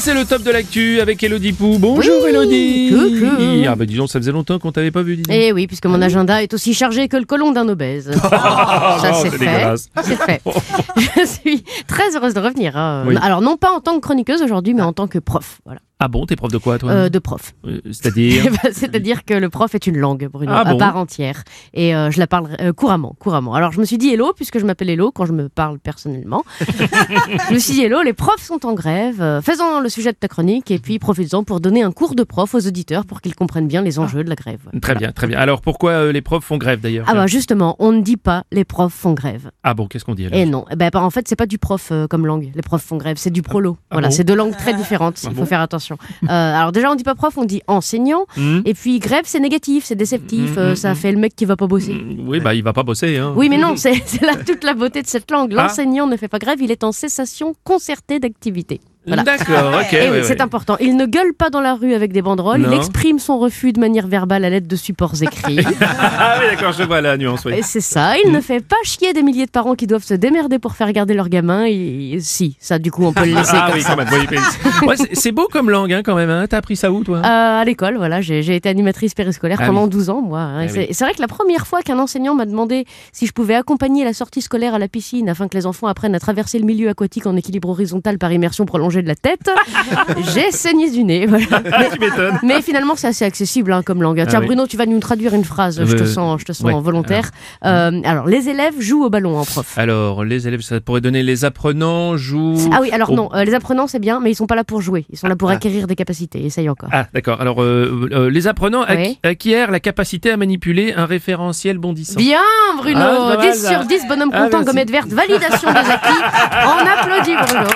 [0.00, 1.76] c'est le top de l'actu avec Elodie Pou.
[1.78, 3.64] Bonjour Oui, Elodie coucou.
[3.68, 5.22] Ah bah disons, ça faisait longtemps qu'on t'avait pas vu.
[5.28, 8.10] Eh oui, puisque mon agenda est aussi chargé que le colon d'un obèse.
[8.20, 9.74] Ça non, c'est fait.
[10.02, 10.42] C'est fait.
[10.96, 12.76] Je suis très heureuse de revenir.
[12.76, 13.04] hein.
[13.06, 13.16] Oui.
[13.20, 15.60] Alors non pas en tant que chroniqueuse aujourd'hui, mais en tant que prof.
[15.66, 15.80] Voilà.
[16.02, 17.52] Ah bon, t'es prof de quoi toi Euh, de prof.
[17.66, 20.96] Euh, C'est-à-dire Eh ben, C'est-à-dire que le prof est une langue, Bruno, Ah à part
[20.96, 21.42] entière.
[21.74, 23.52] Et euh, je la parle couramment, couramment.
[23.54, 26.42] Alors je me suis dit hello, puisque je m'appelle Hello quand je me parle personnellement.
[26.60, 29.40] je me suis dit hello, les profs sont en grève.
[29.44, 32.54] faisons le sujet de ta chronique et puis profites-en pour donner un cours de prof
[32.54, 34.60] aux auditeurs pour qu'ils comprennent bien les enjeux de la grève.
[34.80, 35.38] Très bien, très bien.
[35.38, 38.44] Alors pourquoi euh, les profs font grève d'ailleurs Ah bah justement, on ne dit pas
[38.52, 39.50] les profs font grève.
[39.62, 41.58] Ah bon, qu'est-ce qu'on dit alors Et non, Eh ben, en fait, c'est pas du
[41.58, 42.50] prof euh, comme langue.
[42.54, 43.76] Les profs font grève, c'est du prolo.
[43.90, 45.22] Ah voilà, bon c'est deux langues très différentes.
[45.22, 45.98] Il Ah faut bon faire attention.
[46.24, 48.26] Euh, alors déjà, on dit pas prof, on dit enseignant.
[48.36, 50.54] Hmm Et puis grève, c'est négatif, c'est déceptif.
[50.56, 51.96] Euh, mhm, ça fait le mec qui va pas bosser.
[52.26, 53.16] Oui, bah il va pas bosser.
[53.18, 53.32] Hein.
[53.36, 55.52] Oui, mais non, c'est c'est là toute la beauté de cette langue.
[55.56, 55.62] Ah.
[55.62, 58.80] L'enseignant ne fait pas grève, il est en cessation concertée d'activité.
[59.06, 59.22] Voilà.
[59.22, 59.86] D'accord, ok.
[59.92, 60.76] Eh oui, ouais, c'est important.
[60.78, 62.70] Il ne gueule pas dans la rue avec des banderoles, Non.
[62.70, 65.60] il exprime son refus de manière verbale à l'aide de supports écrits.
[65.80, 67.44] Ah oui, d'accord, je vois la nuance.
[67.46, 67.54] Oui.
[67.62, 70.58] C'est ça, il ne fait pas chier des milliers de parents qui doivent se démerder
[70.58, 71.64] pour faire garder leur gamin.
[71.66, 73.96] Et, si, ça, du coup, on peut le laisser Ah comme oui, ça.
[73.96, 74.96] quand même.
[75.14, 76.28] c'est- beau comme langue hein, quand même.
[76.30, 76.46] Hein.
[76.48, 77.18] T'as appris ça où toi?
[77.18, 77.22] Euh,
[77.60, 79.90] à l'école, voilà, j'ai été animatrice périscolaire Ah pendant oui.
[79.90, 80.40] 12 ans, moi.
[80.40, 80.56] hein.
[80.60, 80.86] Ah Et c'est oui.
[80.90, 84.12] c'est vrai que la première fois qu'un enseignant m'a demandé si je pouvais accompagner la
[84.12, 87.26] sortie scolaire à la piscine afin que les enfants apprennent à traverser le milieu aquatique
[87.26, 89.48] en équilibre horizontal par immersion prolongée de la tête,
[90.34, 91.26] j'ai saigné du nez.
[91.26, 91.46] voilà.
[91.72, 92.38] Ah, tu m'étonnes.
[92.42, 94.22] Mais finalement, c'est assez accessible hein, comme langue.
[94.28, 94.46] Tiens, oui.
[94.46, 95.82] Bruno, tu vas nous traduire une phrase.
[95.84, 96.80] Je te Euh, sens, je te sens ouais.
[96.80, 97.30] volontaire.
[97.64, 99.78] Euh, alors, les élèves jouent au ballon en prof.
[99.78, 102.68] Alors, les élèves, ça pourrait donner les apprenants, jouent.
[102.72, 103.14] Ah oui, alors Oh.
[103.14, 105.06] non, euh, les apprenants c'est bien, mais ils sont pas là pour jouer.
[105.10, 105.54] Ils sont là pour Ah.
[105.54, 106.44] acquérir des capacités.
[106.44, 106.88] Essaye encore.
[106.92, 107.40] Ah, d'accord.
[107.40, 109.18] Alors, euh, euh, les apprenants Oui.
[109.22, 112.18] acquièrent la capacité à manipuler un référentiel bondissant.
[112.18, 112.38] Bien,
[112.78, 113.00] Bruno.
[113.00, 113.68] Ah, c'est pas mal, 10 ça.
[113.70, 116.20] sur 10, bonhomme Ah, content, gommette verte, validation des acquis.
[116.66, 117.68] On applaudit, Bruno.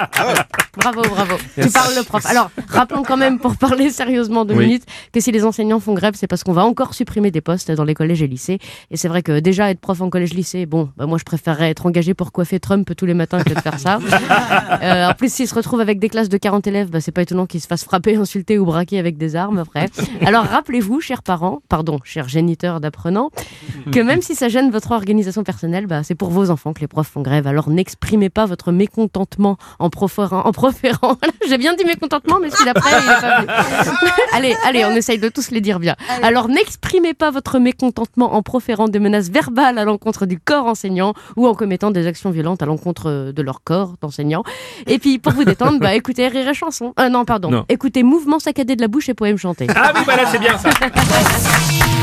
[0.77, 1.35] Bravo, bravo.
[1.61, 2.25] Tu parles le prof.
[2.27, 4.67] Alors, rappelons quand même, pour parler sérieusement deux Oui.
[4.67, 7.71] minutes, que si les enseignants font grève, c'est parce qu'on va encore supprimer des postes
[7.71, 8.59] dans les collèges et lycées.
[8.91, 11.87] Et c'est vrai que déjà, être prof en collège-lycée, bon, bah, moi, je préférerais être
[11.87, 13.99] engagé pour coiffer Trump tous les matins que de faire ça.
[14.83, 17.23] Euh, en plus, s'ils se retrouvent avec des classes de 40 élèves, bah, c'est pas
[17.23, 19.89] étonnant qu'ils se fassent frapper, insulter ou braquer avec des armes après.
[20.25, 23.31] Alors, rappelez-vous, chers parents, pardon, chers géniteurs d'apprenants,
[23.93, 26.89] que même si ça gêne votre organisation personnelle, bah, c'est pour vos enfants que les
[26.89, 27.47] profs font grève.
[27.47, 30.43] Alors n'exprimez pas votre mécontentement en proférant.
[30.45, 31.17] En proférant.
[31.49, 33.49] J'ai bien dit mécontentement, mais celui d'après, il est pas venu.
[34.33, 35.97] allez, allez, on essaye de tous les dire bien.
[36.23, 41.15] Alors n'exprimez pas votre mécontentement en proférant des menaces verbales à l'encontre du corps enseignant
[41.37, 44.43] ou en commettant des actions violentes à l'encontre de leur corps d'enseignant.
[44.87, 46.93] Et puis pour vous détendre, bah, écoutez Rire et Chanson.
[46.99, 47.51] Euh, non, pardon.
[47.51, 47.65] Non.
[47.69, 49.67] Écoutez Mouvement saccadé de la bouche et poèmes chantés.
[49.75, 50.71] Ah oui, voilà, c'est bien ça.